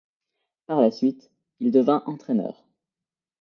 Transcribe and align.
Par 0.65 0.81
la 0.81 0.89
suite, 0.89 1.29
il 1.59 1.69
devint 1.71 2.01
entraîneur. 2.07 2.65